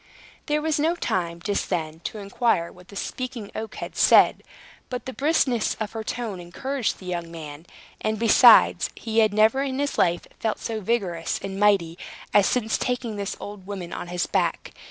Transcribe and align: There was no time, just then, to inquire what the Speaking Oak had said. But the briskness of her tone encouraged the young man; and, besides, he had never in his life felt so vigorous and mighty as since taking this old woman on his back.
There 0.47 0.63
was 0.63 0.79
no 0.79 0.95
time, 0.95 1.39
just 1.43 1.69
then, 1.69 1.99
to 2.05 2.17
inquire 2.17 2.71
what 2.71 2.87
the 2.87 2.95
Speaking 2.95 3.51
Oak 3.53 3.75
had 3.75 3.95
said. 3.95 4.41
But 4.89 5.05
the 5.05 5.13
briskness 5.13 5.75
of 5.75 5.91
her 5.91 6.03
tone 6.03 6.39
encouraged 6.39 6.97
the 6.97 7.05
young 7.05 7.29
man; 7.29 7.67
and, 8.01 8.17
besides, 8.17 8.89
he 8.95 9.19
had 9.19 9.31
never 9.31 9.61
in 9.61 9.77
his 9.77 9.99
life 9.99 10.25
felt 10.39 10.57
so 10.57 10.81
vigorous 10.81 11.39
and 11.43 11.59
mighty 11.59 11.99
as 12.33 12.47
since 12.47 12.79
taking 12.79 13.15
this 13.15 13.37
old 13.39 13.67
woman 13.67 13.93
on 13.93 14.07
his 14.07 14.25
back. 14.25 14.71